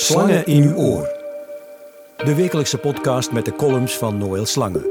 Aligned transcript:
Slangen 0.00 0.46
in 0.46 0.62
uw 0.62 0.74
oor. 0.74 1.08
De 2.16 2.34
wekelijkse 2.34 2.78
podcast 2.78 3.32
met 3.32 3.44
de 3.44 3.52
columns 3.52 3.96
van 3.96 4.18
Noël 4.18 4.46
Slangen. 4.46 4.86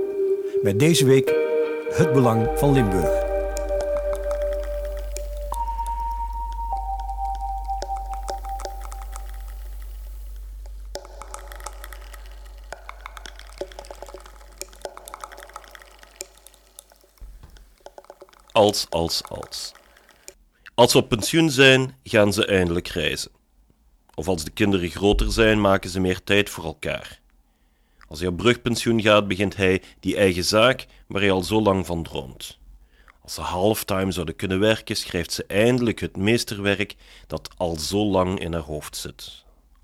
Met 0.62 0.80
deze 0.80 1.06
week 1.06 1.36
het 1.90 2.14
belang 2.14 2.50
van 2.56 2.74
Limburg. 2.74 3.26
Als, 18.52 18.86
als, 18.90 19.22
als. 19.30 19.72
Als 20.76 20.94
we 20.94 21.00
op 21.00 21.10
pensioen 21.10 21.50
zijn, 21.50 21.96
gaan 22.04 22.34
ze 22.34 22.46
eindelijk 22.46 22.88
reizen. 22.88 23.37
Of 24.20 24.28
als 24.28 24.44
de 24.44 24.52
kinderen 24.52 24.90
groter 24.90 25.32
zijn, 25.32 25.62
maken 25.62 25.90
ze 25.90 26.00
meer 26.00 26.24
tijd 26.24 26.50
voor 26.50 26.64
elkaar. 26.64 27.20
Als 28.08 28.20
hij 28.20 28.28
op 28.28 28.38
brugpensioen 28.38 29.02
gaat, 29.02 29.28
begint 29.28 29.56
hij 29.56 29.82
die 30.00 30.16
eigen 30.16 30.44
zaak 30.44 30.86
waar 31.08 31.22
hij 31.22 31.32
al 31.32 31.44
zo 31.44 31.62
lang 31.62 31.86
van 31.86 32.04
droomt. 32.04 32.58
Als 33.22 33.34
ze 33.34 33.42
halftime 33.42 34.12
zouden 34.12 34.36
kunnen 34.36 34.60
werken, 34.60 34.96
schrijft 34.96 35.32
ze 35.32 35.46
eindelijk 35.46 36.00
het 36.00 36.18
meesterwerk 36.18 36.96
dat 37.28 37.50
al 37.58 37.80
zo 37.80 38.06
lang 38.06 38.40
in 38.40 38.54
haar 38.54 38.62
hoofd 38.62 38.96
zit. 38.96 39.44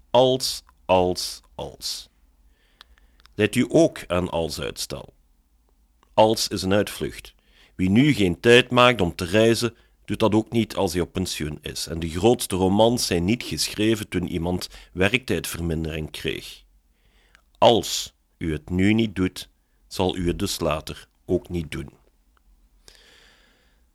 Als, 0.09 0.63
als, 0.85 1.41
als. 1.55 2.09
Leidt 3.35 3.55
u 3.55 3.65
ook 3.69 4.03
aan 4.07 4.29
als 4.29 4.59
uitstel? 4.59 5.13
Als 6.13 6.47
is 6.47 6.61
een 6.61 6.73
uitvlucht. 6.73 7.33
Wie 7.75 7.89
nu 7.89 8.13
geen 8.13 8.39
tijd 8.39 8.69
maakt 8.69 9.01
om 9.01 9.15
te 9.15 9.25
reizen, 9.25 9.75
doet 10.05 10.19
dat 10.19 10.33
ook 10.33 10.51
niet 10.51 10.75
als 10.75 10.93
hij 10.93 11.01
op 11.01 11.13
pensioen 11.13 11.59
is. 11.61 11.87
En 11.87 11.99
de 11.99 12.09
grootste 12.09 12.55
romans 12.55 13.05
zijn 13.05 13.25
niet 13.25 13.43
geschreven 13.43 14.07
toen 14.09 14.27
iemand 14.27 14.69
werktijdvermindering 14.93 16.11
kreeg. 16.11 16.63
Als 17.57 18.13
u 18.37 18.51
het 18.51 18.69
nu 18.69 18.93
niet 18.93 19.15
doet, 19.15 19.49
zal 19.87 20.15
u 20.15 20.27
het 20.27 20.39
dus 20.39 20.59
later 20.59 21.07
ook 21.25 21.49
niet 21.49 21.71
doen. 21.71 21.89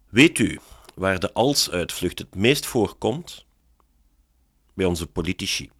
Weet 0.08 0.38
u 0.38 0.60
waar 0.94 1.18
de 1.18 1.32
als-uitvlucht 1.32 2.18
het 2.18 2.34
meest 2.34 2.66
voorkomt? 2.66 3.46
Bij 4.74 4.86
onze 4.86 5.06
politici. 5.06 5.70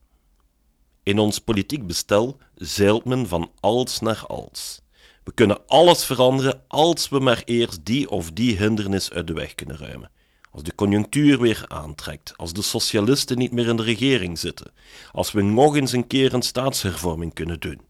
In 1.02 1.18
ons 1.18 1.38
politiek 1.38 1.86
bestel 1.86 2.36
zeilt 2.54 3.04
men 3.04 3.28
van 3.28 3.52
als 3.60 4.00
naar 4.00 4.26
als. 4.26 4.80
We 5.24 5.32
kunnen 5.34 5.66
alles 5.66 6.04
veranderen 6.04 6.64
als 6.68 7.08
we 7.08 7.18
maar 7.18 7.42
eerst 7.44 7.84
die 7.84 8.10
of 8.10 8.30
die 8.30 8.56
hindernis 8.56 9.10
uit 9.10 9.26
de 9.26 9.32
weg 9.32 9.54
kunnen 9.54 9.76
ruimen. 9.76 10.10
Als 10.50 10.62
de 10.62 10.74
conjunctuur 10.74 11.40
weer 11.40 11.64
aantrekt, 11.68 12.36
als 12.36 12.52
de 12.52 12.62
socialisten 12.62 13.38
niet 13.38 13.52
meer 13.52 13.66
in 13.66 13.76
de 13.76 13.82
regering 13.82 14.38
zitten, 14.38 14.72
als 15.12 15.32
we 15.32 15.42
nog 15.42 15.76
eens 15.76 15.92
een 15.92 16.06
keer 16.06 16.34
een 16.34 16.42
staatshervorming 16.42 17.34
kunnen 17.34 17.60
doen. 17.60 17.80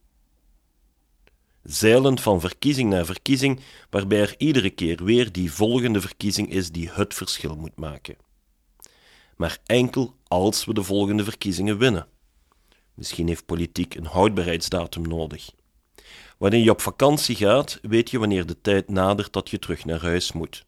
Zeilend 1.63 2.21
van 2.21 2.41
verkiezing 2.41 2.91
naar 2.91 3.07
verkiezing, 3.07 3.61
waarbij 3.91 4.21
er 4.21 4.35
iedere 4.39 4.71
keer 4.71 5.05
weer 5.05 5.33
die 5.33 5.53
volgende 5.53 6.01
verkiezing 6.01 6.51
is 6.51 6.71
die 6.71 6.91
het 6.91 7.15
verschil 7.15 7.57
moet 7.57 7.77
maken. 7.77 8.17
Maar 9.37 9.59
enkel 9.67 10.15
als 10.27 10.65
we 10.65 10.75
de 10.75 10.83
volgende 10.83 11.25
verkiezingen 11.25 11.79
winnen. 11.79 12.07
Misschien 12.95 13.29
heeft 13.29 13.47
politiek 13.47 13.95
een 13.95 14.07
houdbaarheidsdatum 14.07 15.09
nodig. 15.09 15.51
Wanneer 16.39 16.63
je 16.63 16.71
op 16.71 16.81
vakantie 16.81 17.37
gaat, 17.37 17.79
weet 17.83 18.11
je 18.11 18.19
wanneer 18.19 18.47
de 18.47 18.61
tijd 18.61 18.89
nadert 18.89 19.33
dat 19.33 19.51
je 19.51 19.59
terug 19.59 19.85
naar 19.85 20.03
huis 20.03 20.33
moet. 20.33 20.67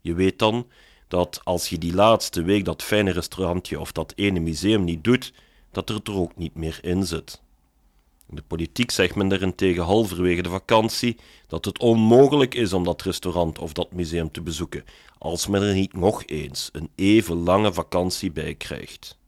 Je 0.00 0.14
weet 0.14 0.38
dan 0.38 0.66
dat 1.12 1.40
als 1.44 1.68
je 1.68 1.78
die 1.78 1.94
laatste 1.94 2.42
week 2.42 2.64
dat 2.64 2.82
fijne 2.82 3.10
restaurantje 3.10 3.80
of 3.80 3.92
dat 3.92 4.12
ene 4.16 4.40
museum 4.40 4.84
niet 4.84 5.04
doet, 5.04 5.32
dat 5.70 5.88
er 5.88 6.00
er 6.04 6.14
ook 6.14 6.36
niet 6.36 6.54
meer 6.54 6.78
in 6.82 7.06
zit. 7.06 7.42
In 8.28 8.36
de 8.36 8.42
politiek 8.42 8.90
zegt 8.90 9.14
men 9.14 9.28
daarentegen 9.28 9.82
halverwege 9.82 10.42
de 10.42 10.48
vakantie 10.48 11.16
dat 11.46 11.64
het 11.64 11.78
onmogelijk 11.78 12.54
is 12.54 12.72
om 12.72 12.84
dat 12.84 13.02
restaurant 13.02 13.58
of 13.58 13.72
dat 13.72 13.92
museum 13.92 14.30
te 14.30 14.40
bezoeken, 14.40 14.84
als 15.18 15.46
men 15.46 15.62
er 15.62 15.74
niet 15.74 15.92
nog 15.92 16.26
eens 16.26 16.68
een 16.72 16.90
even 16.94 17.36
lange 17.36 17.72
vakantie 17.72 18.32
bij 18.32 18.54
krijgt. 18.54 19.18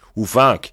Hoe 0.00 0.26
vaak 0.26 0.72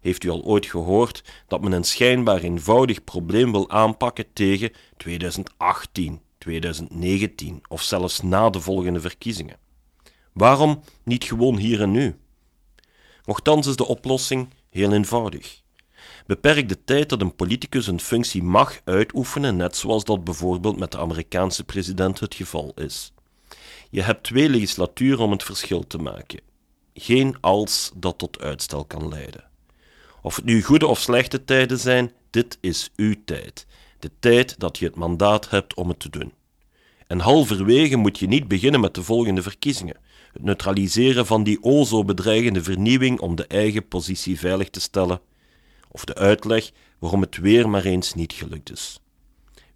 heeft 0.00 0.24
u 0.24 0.28
al 0.28 0.44
ooit 0.44 0.66
gehoord 0.66 1.24
dat 1.46 1.60
men 1.60 1.72
een 1.72 1.84
schijnbaar 1.84 2.40
eenvoudig 2.40 3.04
probleem 3.04 3.52
wil 3.52 3.70
aanpakken 3.70 4.32
tegen 4.32 4.72
2018, 4.96 6.20
2019 6.46 7.62
of 7.68 7.82
zelfs 7.82 8.22
na 8.22 8.50
de 8.50 8.60
volgende 8.60 9.00
verkiezingen? 9.00 9.56
Waarom 10.32 10.82
niet 11.02 11.24
gewoon 11.24 11.56
hier 11.56 11.80
en 11.80 11.90
nu? 11.90 12.16
Nochtans 13.24 13.66
is 13.66 13.76
de 13.76 13.86
oplossing 13.86 14.48
heel 14.70 14.92
eenvoudig. 14.92 15.62
Beperk 16.26 16.68
de 16.68 16.84
tijd 16.84 17.08
dat 17.08 17.20
een 17.20 17.34
politicus 17.34 17.86
een 17.86 18.00
functie 18.00 18.42
mag 18.42 18.80
uitoefenen, 18.84 19.56
net 19.56 19.76
zoals 19.76 20.04
dat 20.04 20.24
bijvoorbeeld 20.24 20.78
met 20.78 20.92
de 20.92 20.98
Amerikaanse 20.98 21.64
president 21.64 22.20
het 22.20 22.34
geval 22.34 22.72
is. 22.74 23.12
Je 23.90 24.02
hebt 24.02 24.22
twee 24.22 24.48
legislaturen 24.48 25.24
om 25.24 25.30
het 25.30 25.42
verschil 25.42 25.86
te 25.86 25.98
maken. 25.98 26.40
Geen 26.94 27.36
als 27.40 27.90
dat 27.94 28.18
tot 28.18 28.40
uitstel 28.40 28.84
kan 28.84 29.08
leiden. 29.08 29.44
Of 30.22 30.36
het 30.36 30.44
nu 30.44 30.62
goede 30.62 30.86
of 30.86 31.00
slechte 31.00 31.44
tijden 31.44 31.78
zijn, 31.78 32.12
dit 32.30 32.58
is 32.60 32.90
uw 32.96 33.14
tijd. 33.24 33.66
De 33.98 34.10
tijd 34.18 34.58
dat 34.58 34.78
je 34.78 34.86
het 34.86 34.96
mandaat 34.96 35.50
hebt 35.50 35.74
om 35.74 35.88
het 35.88 36.00
te 36.00 36.10
doen. 36.10 36.32
En 37.06 37.20
halverwege 37.20 37.96
moet 37.96 38.18
je 38.18 38.26
niet 38.26 38.48
beginnen 38.48 38.80
met 38.80 38.94
de 38.94 39.02
volgende 39.02 39.42
verkiezingen. 39.42 39.96
Het 40.32 40.42
neutraliseren 40.42 41.26
van 41.26 41.42
die 41.42 41.62
o 41.62 41.84
zo 41.84 42.04
bedreigende 42.04 42.62
vernieuwing 42.62 43.20
om 43.20 43.34
de 43.34 43.46
eigen 43.46 43.88
positie 43.88 44.38
veilig 44.38 44.70
te 44.70 44.80
stellen. 44.80 45.20
Of 45.88 46.04
de 46.04 46.14
uitleg 46.14 46.70
waarom 46.98 47.20
het 47.20 47.36
weer 47.36 47.68
maar 47.68 47.84
eens 47.84 48.14
niet 48.14 48.32
gelukt 48.32 48.72
is. 48.72 49.00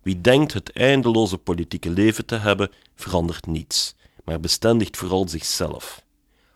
Wie 0.03 0.21
denkt 0.21 0.53
het 0.53 0.73
eindeloze 0.73 1.39
politieke 1.39 1.91
leven 1.91 2.27
te 2.27 2.37
hebben, 2.37 2.71
verandert 2.95 3.47
niets, 3.47 3.95
maar 4.25 4.41
bestendigt 4.41 4.97
vooral 4.97 5.29
zichzelf. 5.29 6.05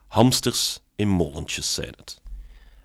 Hamsters 0.06 0.80
in 0.96 1.08
molentjes 1.08 1.74
zijn 1.74 1.94
het. 1.96 2.20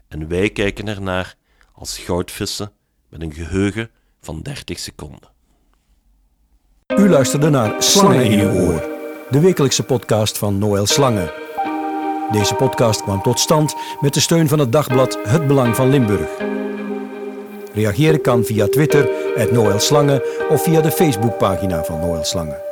En 0.07 0.27
wij 0.27 0.50
kijken 0.50 0.88
ernaar 0.88 1.35
als 1.73 1.97
goudvissen 1.97 2.71
met 3.09 3.21
een 3.21 3.33
geheugen 3.33 3.91
van 4.21 4.41
30 4.41 4.79
seconden. 4.79 5.29
U 6.97 7.09
luisterde 7.09 7.50
naar 7.50 7.83
Slangen 7.83 8.23
in 8.25 8.39
uw 8.39 8.61
oor, 8.61 8.89
de 9.29 9.39
wekelijkse 9.39 9.83
podcast 9.83 10.38
van 10.38 10.57
Noël 10.57 10.85
Slangen. 10.85 11.31
Deze 12.31 12.53
podcast 12.55 13.03
kwam 13.03 13.22
tot 13.22 13.39
stand 13.39 13.75
met 14.00 14.13
de 14.13 14.19
steun 14.19 14.47
van 14.47 14.59
het 14.59 14.72
dagblad 14.72 15.17
Het 15.27 15.47
Belang 15.47 15.75
van 15.75 15.89
Limburg. 15.89 16.29
Reageren 17.73 18.22
kan 18.22 18.44
via 18.44 18.67
Twitter, 18.67 19.09
Noël 19.51 19.79
Slangen 19.79 20.22
of 20.50 20.63
via 20.63 20.81
de 20.81 20.91
Facebookpagina 20.91 21.83
van 21.83 22.00
Noël 22.00 22.23
Slangen. 22.23 22.69